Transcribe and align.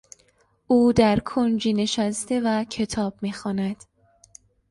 او 0.67 0.93
درکنجی 0.93 1.73
نشسته 1.73 2.41
و 2.45 2.63
کتاب 2.63 3.15
میخواند. 3.21 3.83